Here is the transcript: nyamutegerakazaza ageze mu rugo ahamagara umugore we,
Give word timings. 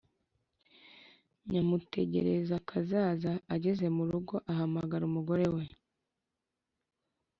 nyamutegerakazaza 1.49 3.31
ageze 3.55 3.85
mu 3.95 4.03
rugo 4.09 4.35
ahamagara 4.51 5.03
umugore 5.09 5.45
we, 5.55 5.63